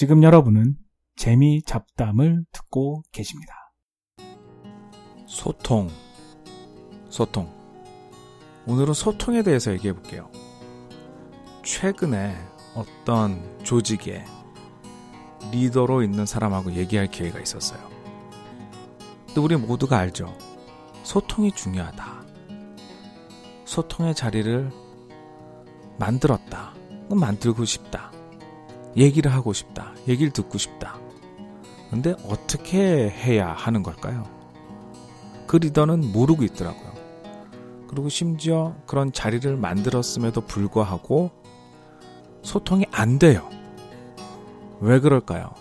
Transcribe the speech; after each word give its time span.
지금 0.00 0.22
여러분은 0.22 0.76
재미 1.14 1.62
잡담을 1.62 2.46
듣고 2.52 3.02
계십니다. 3.12 3.52
소통. 5.26 5.90
소통. 7.10 7.52
오늘은 8.66 8.94
소통에 8.94 9.42
대해서 9.42 9.70
얘기해 9.74 9.92
볼게요. 9.92 10.30
최근에 11.62 12.34
어떤 12.74 13.62
조직에 13.62 14.24
리더로 15.52 16.02
있는 16.02 16.24
사람하고 16.24 16.72
얘기할 16.72 17.08
기회가 17.08 17.38
있었어요. 17.38 17.86
근데 19.26 19.38
우리 19.38 19.54
모두가 19.56 19.98
알죠. 19.98 20.34
소통이 21.02 21.52
중요하다. 21.52 22.24
소통의 23.66 24.14
자리를 24.14 24.70
만들었다. 25.98 26.72
만들고 27.10 27.66
싶다. 27.66 28.10
얘기를 28.96 29.32
하고 29.32 29.52
싶다. 29.52 29.92
얘기를 30.08 30.32
듣고 30.32 30.58
싶다. 30.58 30.98
근데 31.90 32.14
어떻게 32.28 33.08
해야 33.10 33.52
하는 33.52 33.82
걸까요? 33.82 34.24
그 35.46 35.56
리더는 35.56 36.12
모르고 36.12 36.44
있더라고요. 36.44 36.90
그리고 37.88 38.08
심지어 38.08 38.76
그런 38.86 39.12
자리를 39.12 39.56
만들었음에도 39.56 40.42
불구하고 40.42 41.32
소통이 42.42 42.86
안 42.92 43.18
돼요. 43.18 43.48
왜 44.80 45.00
그럴까요? 45.00 45.52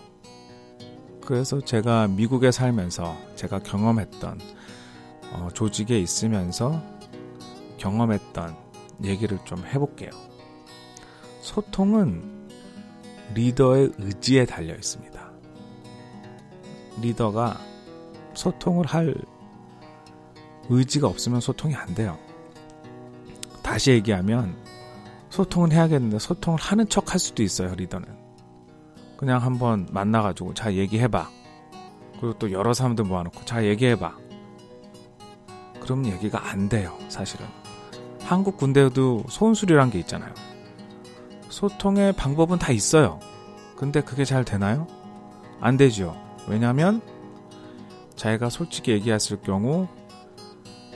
그래서 1.25 1.59
제가 1.59 2.07
미국에 2.07 2.51
살면서 2.51 3.15
제가 3.35 3.59
경험했던 3.59 4.39
어, 5.33 5.47
조직에 5.53 5.99
있으면서 5.99 6.81
경험했던 7.77 8.55
얘기를 9.03 9.39
좀 9.45 9.65
해볼게요. 9.65 10.09
소통은 11.41 12.38
리더의 13.33 13.91
의지에 13.97 14.45
달려 14.45 14.73
있습니다. 14.73 15.31
리더가 17.01 17.59
소통을 18.33 18.85
할 18.85 19.15
의지가 20.69 21.07
없으면 21.07 21.41
소통이 21.41 21.75
안 21.75 21.93
돼요. 21.95 22.17
다시 23.63 23.91
얘기하면 23.91 24.55
소통은 25.29 25.71
해야겠는데 25.71 26.19
소통을 26.19 26.59
하는 26.59 26.87
척 26.89 27.11
할 27.13 27.19
수도 27.19 27.43
있어요, 27.43 27.73
리더는. 27.75 28.07
그냥 29.17 29.43
한번 29.43 29.87
만나가지고 29.91 30.53
자, 30.53 30.73
얘기해봐. 30.73 31.29
그리고 32.19 32.37
또 32.39 32.51
여러 32.51 32.73
사람들 32.73 33.05
모아놓고 33.05 33.45
자, 33.45 33.65
얘기해봐. 33.65 34.15
그럼 35.81 36.05
얘기가 36.05 36.49
안 36.49 36.69
돼요, 36.69 36.97
사실은. 37.09 37.45
한국 38.21 38.57
군대에도 38.57 39.23
소원술이란 39.27 39.89
게 39.89 39.99
있잖아요. 39.99 40.33
소통의 41.49 42.13
방법은 42.13 42.59
다 42.59 42.71
있어요. 42.71 43.19
근데 43.79 44.01
그게 44.01 44.25
잘 44.25 44.43
되나요? 44.43 44.87
안 45.61 45.77
되죠. 45.77 46.17
왜냐면 46.49 47.01
자기가 48.17 48.49
솔직히 48.49 48.91
얘기했을 48.91 49.37
경우 49.41 49.87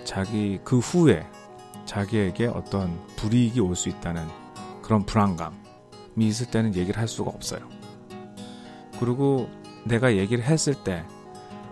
자기 0.04 0.60
그 0.66 0.80
후에 0.80 1.26
자기에게 1.86 2.48
어떤 2.48 3.00
불이익이 3.16 3.62
올 3.62 3.76
수 3.76 3.88
있다는 3.88 4.28
그런 4.82 5.06
불안감이 5.06 5.54
있을 6.18 6.48
때는 6.48 6.76
얘기를 6.76 7.00
할 7.00 7.08
수가 7.08 7.32
없어요. 7.32 7.62
그리고 9.00 9.50
내가 9.86 10.18
얘기를 10.18 10.44
했을 10.44 10.74
때 10.74 11.06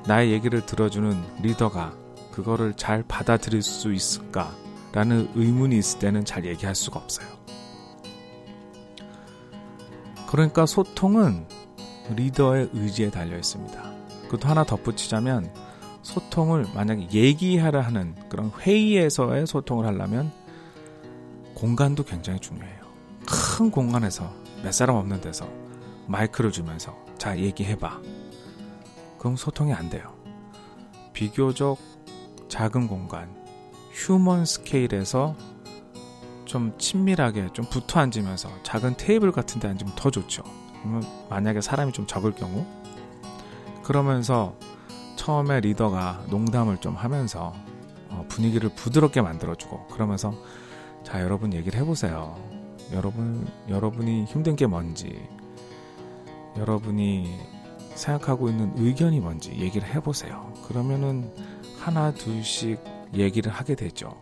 나의 0.07 0.31
얘기를 0.31 0.65
들어주는 0.65 1.41
리더가 1.41 1.93
그거를 2.31 2.73
잘 2.75 3.03
받아들일 3.05 3.61
수 3.61 3.93
있을까라는 3.93 5.31
의문이 5.35 5.77
있을 5.77 5.99
때는 5.99 6.23
잘 6.23 6.45
얘기할 6.45 6.73
수가 6.73 7.01
없어요. 7.01 7.40
그러니까 10.31 10.65
소통은 10.65 11.45
리더의 12.15 12.69
의지에 12.71 13.11
달려 13.11 13.35
있습니다. 13.35 13.91
그것도 14.23 14.47
하나 14.47 14.63
덧붙이자면 14.63 15.53
소통을 16.03 16.65
만약에 16.73 17.09
얘기하려 17.11 17.81
하는 17.81 18.15
그런 18.29 18.49
회의에서의 18.49 19.45
소통을 19.45 19.85
하려면 19.85 20.31
공간도 21.53 22.05
굉장히 22.05 22.39
중요해요. 22.39 22.81
큰 23.27 23.69
공간에서 23.69 24.33
몇 24.63 24.71
사람 24.71 24.95
없는 24.95 25.19
데서 25.19 25.49
마이크를 26.07 26.51
주면서 26.51 26.97
자 27.17 27.37
얘기해봐. 27.37 27.99
그럼 29.19 29.35
소통이 29.35 29.73
안 29.73 29.89
돼요. 29.89 30.15
비교적 31.11 31.77
작은 32.47 32.87
공간, 32.87 33.29
휴먼 33.91 34.45
스케일에서 34.45 35.35
좀 36.51 36.77
친밀하게 36.77 37.47
좀 37.53 37.63
붙어 37.69 38.01
앉으면서 38.01 38.49
작은 38.63 38.97
테이블 38.97 39.31
같은 39.31 39.61
데 39.61 39.69
앉으면 39.69 39.95
더 39.95 40.11
좋죠. 40.11 40.43
만약에 41.29 41.61
사람이 41.61 41.93
좀 41.93 42.05
적을 42.05 42.33
경우 42.33 42.65
그러면서 43.83 44.53
처음에 45.15 45.61
리더가 45.61 46.25
농담을 46.29 46.81
좀 46.81 46.95
하면서 46.95 47.53
어, 48.09 48.25
분위기를 48.27 48.67
부드럽게 48.75 49.21
만들어주고 49.21 49.87
그러면서 49.87 50.33
자 51.05 51.21
여러분 51.21 51.53
얘기를 51.53 51.79
해보세요. 51.79 52.35
여러분 52.91 53.47
여러분이 53.69 54.25
힘든 54.25 54.57
게 54.57 54.67
뭔지 54.67 55.25
여러분이 56.57 57.33
생각하고 57.95 58.49
있는 58.49 58.73
의견이 58.75 59.21
뭔지 59.21 59.51
얘기를 59.51 59.87
해보세요. 59.87 60.51
그러면은 60.67 61.33
하나 61.79 62.11
둘씩 62.11 62.83
얘기를 63.13 63.53
하게 63.53 63.75
되죠. 63.75 64.21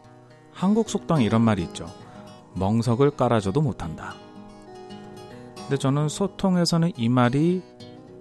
한국 0.51 0.91
속담 0.91 1.21
이런 1.21 1.41
말이 1.41 1.63
있죠. 1.63 1.87
멍석을 2.53 3.11
깔아줘도 3.11 3.61
못한다. 3.61 4.15
근데 5.55 5.77
저는 5.77 6.09
소통에서는 6.09 6.93
이 6.97 7.09
말이 7.09 7.61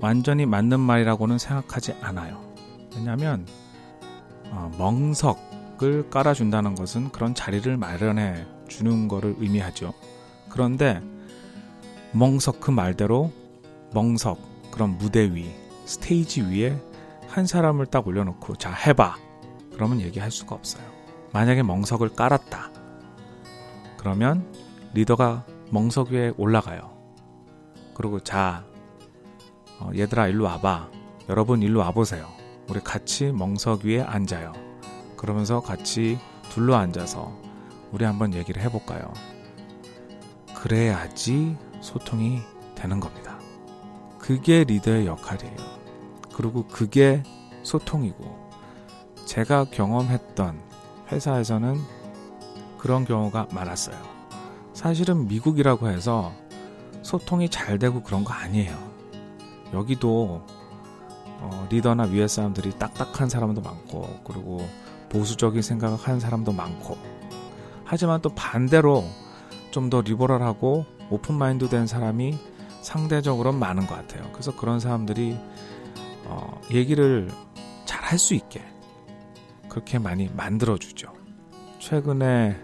완전히 0.01 0.47
맞는 0.47 0.79
말이라고는 0.81 1.39
생각하지 1.39 1.95
않아요. 2.01 2.41
왜냐하면 2.95 3.47
어, 4.51 4.71
멍석을 4.79 6.11
깔아준다는 6.11 6.75
것은 6.75 7.11
그런 7.11 7.35
자리를 7.35 7.77
마련해 7.77 8.47
주는 8.69 9.09
것을 9.09 9.37
의미하죠. 9.39 9.95
그런데 10.49 11.03
멍석 12.13 12.61
그 12.61 12.71
말대로 12.71 13.33
멍석 13.93 14.39
그런 14.71 14.99
무대 14.99 15.33
위 15.35 15.51
스테이지 15.85 16.43
위에 16.43 16.81
한 17.29 17.47
사람을 17.47 17.87
딱 17.87 18.07
올려놓고 18.07 18.57
자 18.57 18.73
해봐 18.73 19.17
그러면 19.73 20.01
얘기할 20.01 20.31
수가 20.31 20.55
없어요. 20.55 20.83
만약에 21.33 21.63
멍석을 21.63 22.11
깔았다 22.11 22.71
그러면 23.99 24.51
리더가 24.95 25.45
멍석 25.71 26.09
위에 26.11 26.33
올라가요. 26.39 26.97
그리고 27.95 28.21
자, 28.21 28.65
어, 29.81 29.91
얘들아 29.95 30.29
일로 30.29 30.45
와봐. 30.45 30.89
여러분 31.29 31.61
일로 31.61 31.81
와보세요. 31.81 32.27
우리 32.71 32.81
같이 32.81 33.33
멍석 33.33 33.85
위에 33.85 34.01
앉아요. 34.01 34.53
그러면서 35.17 35.61
같이 35.61 36.19
둘러 36.51 36.77
앉아서 36.77 37.37
우리 37.93 38.05
한번 38.05 38.33
얘기를 38.35 38.63
해볼까요? 38.63 39.13
그래야지 40.55 41.57
소통이 41.81 42.41
되는 42.75 43.01
겁니다. 43.01 43.39
그게 44.19 44.65
리더의 44.65 45.07
역할이에요. 45.07 45.57
그리고 46.35 46.67
그게 46.67 47.23
소통이고, 47.63 48.51
제가 49.25 49.65
경험했던 49.65 50.61
회사에서는 51.11 51.77
그런 52.79 53.05
경우가 53.05 53.49
많았어요. 53.53 53.97
사실은 54.73 55.27
미국이라고 55.29 55.89
해서 55.89 56.33
소통이 57.03 57.49
잘 57.49 57.79
되고 57.79 58.03
그런 58.03 58.25
거 58.25 58.33
아니에요. 58.33 58.77
여기도 59.73 60.43
어, 61.41 61.67
리더나 61.71 62.05
위에 62.05 62.27
사람들이 62.27 62.79
딱딱한 62.79 63.29
사람도 63.29 63.61
많고 63.61 64.21
그리고 64.25 64.67
보수적인 65.09 65.63
생각을 65.63 65.97
하는 65.99 66.21
사람도 66.21 66.53
많고 66.53 66.97
하지만 67.85 68.21
또 68.23 68.31
반대로 68.31 69.05
좀 69.71 69.91
더 69.91 70.01
리버럴하고 70.01 70.85
오픈 71.11 71.35
마인드 71.37 71.69
된 71.69 71.87
사람이 71.87 72.39
상대적으로 72.83 73.53
많은 73.53 73.87
것 73.87 73.95
같아요. 73.95 74.29
그래서 74.33 74.55
그런 74.57 74.81
사람들이 74.81 75.39
어, 76.25 76.61
얘기를 76.71 77.31
잘 77.85 77.99
할 78.09 78.19
수 78.19 78.35
있게 78.35 78.63
그렇게 79.69 79.99
많이 79.99 80.29
만들어주죠. 80.35 81.13
최근에 81.79 82.57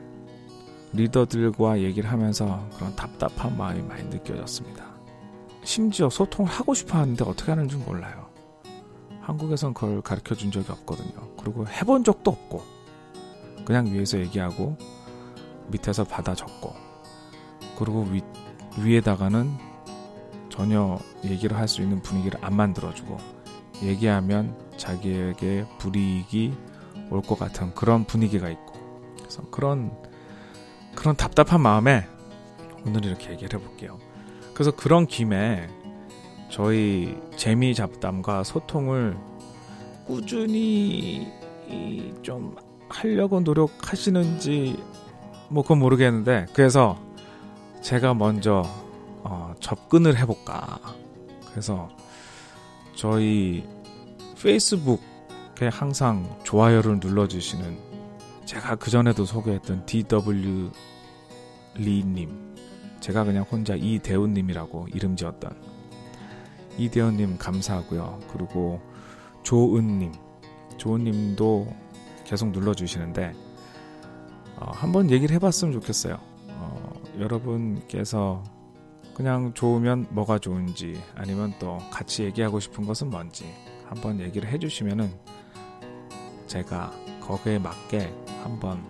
리더들과 0.94 1.80
얘기를 1.80 2.10
하면서 2.10 2.66
그런 2.76 2.94
답답한 2.96 3.56
마음이 3.56 3.82
많이 3.82 4.04
느껴졌습니다. 4.04 4.84
심지어 5.64 6.08
소통을 6.10 6.50
하고 6.50 6.74
싶어 6.74 6.98
하는데 6.98 7.24
어떻게 7.24 7.50
하는지 7.50 7.76
몰라요. 7.76 8.28
한국에선 9.20 9.74
그걸 9.74 10.02
가르쳐 10.02 10.34
준 10.34 10.50
적이 10.50 10.70
없거든요. 10.72 11.34
그리고 11.38 11.66
해본 11.66 12.04
적도 12.04 12.30
없고, 12.30 12.62
그냥 13.64 13.86
위에서 13.86 14.18
얘기하고, 14.18 14.76
밑에서 15.68 16.04
받아 16.04 16.34
적고, 16.34 16.74
그리고 17.78 18.02
위, 18.10 18.20
위에다가는 18.78 19.50
전혀 20.50 20.98
얘기를 21.24 21.56
할 21.56 21.66
수 21.66 21.80
있는 21.80 22.02
분위기를 22.02 22.38
안 22.44 22.54
만들어주고, 22.54 23.16
얘기하면 23.82 24.54
자기에게 24.76 25.66
불이익이 25.78 26.54
올 27.10 27.22
것 27.22 27.38
같은 27.38 27.74
그런 27.74 28.04
분위기가 28.04 28.50
있고, 28.50 28.74
그래서 29.16 29.42
그런 29.50 29.90
그런 30.94 31.16
답답한 31.16 31.60
마음에 31.60 32.06
오늘 32.86 33.04
이렇게 33.04 33.30
얘기를 33.30 33.58
해볼게요. 33.58 33.98
그래서 34.52 34.70
그런 34.70 35.06
김에 35.06 35.68
저희 36.50 37.18
재미 37.36 37.74
잡담과 37.74 38.44
소통을 38.44 39.16
꾸준히 40.06 41.26
좀 42.22 42.54
하려고 42.88 43.40
노력하시는지 43.40 44.82
뭐 45.48 45.62
그건 45.62 45.78
모르겠는데 45.78 46.46
그래서 46.52 46.98
제가 47.82 48.14
먼저 48.14 48.62
어, 49.22 49.54
접근을 49.60 50.16
해볼까 50.18 50.78
그래서 51.50 51.88
저희 52.94 53.64
페이스북에 54.40 55.68
항상 55.70 56.38
좋아요를 56.44 57.00
눌러주시는 57.00 57.93
제가 58.54 58.76
그전에도 58.76 59.24
소개했던 59.24 59.84
DW 59.84 60.70
리님 61.74 62.54
제가 63.00 63.24
그냥 63.24 63.42
혼자 63.42 63.74
이대훈님이라고 63.74 64.86
이름 64.94 65.16
지었던 65.16 65.60
이대훈님 66.78 67.36
감사하고요. 67.36 68.20
그리고 68.32 68.80
조은님 69.42 70.12
조은님도 70.76 71.66
계속 72.22 72.50
눌러주시는데 72.50 73.32
어, 74.60 74.70
한번 74.70 75.10
얘기를 75.10 75.34
해봤으면 75.34 75.72
좋겠어요. 75.72 76.16
어, 76.50 76.92
여러분께서 77.18 78.44
그냥 79.14 79.52
좋으면 79.52 80.06
뭐가 80.10 80.38
좋은지 80.38 81.02
아니면 81.16 81.54
또 81.58 81.78
같이 81.90 82.22
얘기하고 82.22 82.60
싶은 82.60 82.86
것은 82.86 83.10
뭔지 83.10 83.52
한번 83.84 84.20
얘기를 84.20 84.48
해주시면은 84.48 85.12
제가 86.46 86.92
거기에 87.24 87.58
맞게 87.58 88.14
한번 88.42 88.84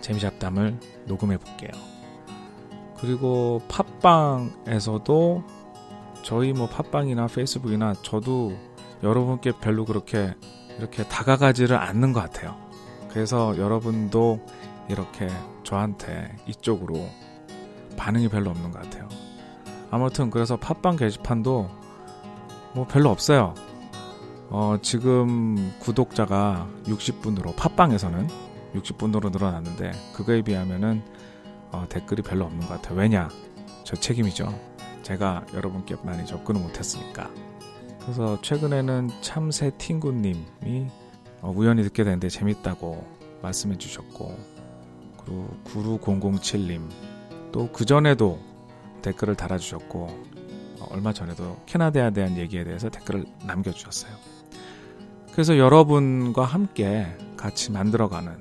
재미잡담을 0.00 0.78
녹음해 1.06 1.38
볼게요. 1.38 1.70
그리고 2.98 3.60
팟빵에서도 3.68 5.44
저희 6.22 6.52
뭐 6.52 6.68
팟빵이나 6.68 7.26
페이스북이나 7.26 7.94
저도 8.02 8.56
여러분께 9.02 9.52
별로 9.60 9.84
그렇게 9.84 10.34
이렇게 10.78 11.04
다가가지를 11.04 11.76
않는 11.76 12.12
것 12.12 12.20
같아요. 12.20 12.56
그래서 13.10 13.56
여러분도 13.58 14.40
이렇게 14.88 15.28
저한테 15.62 16.34
이쪽으로 16.46 17.08
반응이 17.96 18.28
별로 18.28 18.50
없는 18.50 18.70
것 18.70 18.82
같아요. 18.82 19.08
아무튼 19.90 20.30
그래서 20.30 20.56
팟빵 20.56 20.96
게시판도 20.96 21.70
뭐 22.74 22.86
별로 22.86 23.10
없어요. 23.10 23.54
어, 24.50 24.76
지금 24.82 25.72
구독자가 25.80 26.68
60분으로 26.84 27.56
팟빵에서는 27.56 28.28
60분으로 28.74 29.30
늘어났는데 29.30 29.92
그거에 30.14 30.42
비하면은 30.42 31.02
어, 31.70 31.86
댓글이 31.88 32.22
별로 32.22 32.44
없는 32.44 32.60
것 32.60 32.68
같아요. 32.68 32.98
왜냐? 32.98 33.28
저 33.84 33.96
책임이죠. 33.96 34.52
제가 35.02 35.44
여러분께 35.54 35.96
많이 36.04 36.24
접근을 36.26 36.60
못했으니까. 36.60 37.30
그래서 38.00 38.40
최근에는 38.42 39.10
참새 39.22 39.70
팅구님이 39.76 40.88
어, 41.40 41.52
우연히 41.54 41.82
듣게 41.82 42.04
됐는데 42.04 42.28
재밌다고 42.28 43.04
말씀해 43.42 43.76
주셨고 43.78 44.36
그리고 45.24 45.48
96007님 45.64 46.88
또 47.52 47.70
그전에도 47.72 48.38
댓글을 49.02 49.36
달아주셨고 49.36 50.00
어, 50.80 50.86
얼마 50.90 51.12
전에도 51.12 51.56
캐나다에 51.66 52.10
대한 52.10 52.36
얘기에 52.36 52.64
대해서 52.64 52.88
댓글을 52.88 53.24
남겨주셨어요. 53.46 54.33
그래서 55.34 55.58
여러분과 55.58 56.44
함께 56.44 57.08
같이 57.36 57.72
만들어가는 57.72 58.38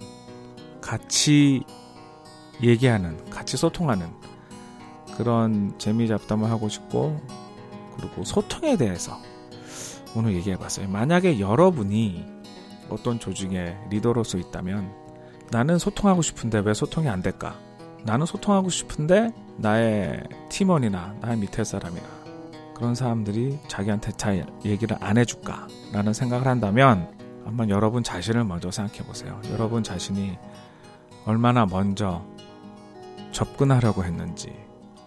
같이 0.80 1.64
얘기하는 2.62 3.32
같이 3.32 3.58
소통하는 3.58 4.06
그런 5.18 5.74
재미 5.80 6.08
잡담을 6.08 6.52
하고 6.52 6.70
싶고 6.70 7.20
그리고 7.98 8.24
소통에 8.24 8.78
대해서 8.78 9.18
오늘 10.16 10.36
얘기해 10.36 10.58
봤어요. 10.58 10.88
만약에 10.88 11.40
여러분이 11.40 12.26
어떤 12.90 13.20
조직의 13.20 13.76
리더로서 13.90 14.38
있다면 14.38 14.94
나는 15.50 15.80
소통하고 15.80 16.22
싶은데 16.22 16.60
왜 16.60 16.76
소통이 16.76 17.10
안 17.10 17.24
될까? 17.24 17.60
나는 18.04 18.28
소통하고 18.28 18.70
싶은데 18.70 19.32
나의 19.58 20.22
팀원이나 20.50 21.16
나의 21.22 21.38
밑에 21.38 21.64
사람이나 21.64 22.23
그런 22.76 22.96
사람들이 22.96 23.60
자기한테 23.68 24.12
잘 24.14 24.46
얘기를 24.66 24.98
안 25.00 25.18
해줄까 25.18 25.68
라는 25.92 26.14
생각을 26.14 26.48
한다면 26.48 27.12
한번 27.46 27.70
여러분 27.70 28.04
자신을 28.04 28.44
먼저 28.44 28.72
생각해 28.72 29.00
보세요. 29.04 29.40
여러분 29.52 29.84
자신이 29.84 30.38
얼마나 31.26 31.66
먼저 31.66 32.26
접근하려고 33.32 34.04
했는지, 34.04 34.54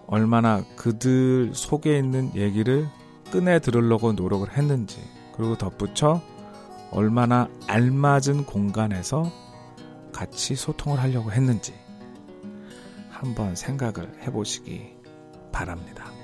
얼마나 0.06 0.62
그들 0.76 1.52
속에 1.54 1.98
있는 1.98 2.34
얘기를 2.34 2.88
꺼내 3.32 3.58
들으려고 3.58 4.12
노력을 4.12 4.48
했는지, 4.56 5.00
그리고 5.34 5.56
덧붙여 5.56 6.22
얼마나 6.90 7.48
알맞은 7.66 8.44
공간에서 8.46 9.30
같이 10.12 10.54
소통을 10.54 11.00
하려고 11.00 11.32
했는지, 11.32 11.74
한번 13.10 13.54
생각을 13.54 14.22
해보시기 14.22 14.96
바랍니다. 15.52 16.15